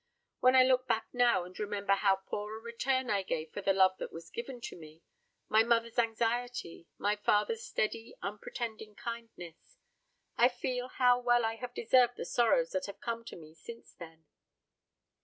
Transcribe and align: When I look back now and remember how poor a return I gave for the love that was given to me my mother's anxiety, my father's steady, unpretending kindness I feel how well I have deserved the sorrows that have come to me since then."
When 0.39 0.55
I 0.55 0.63
look 0.63 0.87
back 0.87 1.09
now 1.13 1.43
and 1.43 1.59
remember 1.59 1.93
how 1.93 2.15
poor 2.25 2.57
a 2.57 2.59
return 2.59 3.11
I 3.11 3.21
gave 3.21 3.51
for 3.51 3.61
the 3.61 3.71
love 3.71 3.99
that 3.99 4.11
was 4.11 4.31
given 4.31 4.59
to 4.61 4.75
me 4.75 5.03
my 5.47 5.61
mother's 5.61 5.99
anxiety, 5.99 6.87
my 6.97 7.17
father's 7.17 7.63
steady, 7.63 8.15
unpretending 8.19 8.95
kindness 8.95 9.77
I 10.37 10.49
feel 10.49 10.87
how 10.87 11.19
well 11.19 11.45
I 11.45 11.57
have 11.57 11.75
deserved 11.75 12.17
the 12.17 12.25
sorrows 12.25 12.71
that 12.71 12.87
have 12.87 12.99
come 12.99 13.23
to 13.25 13.35
me 13.35 13.53
since 13.53 13.93
then." 13.93 14.25